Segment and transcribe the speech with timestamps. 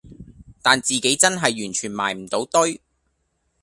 [0.63, 2.81] 但自己真係完全埋唔到堆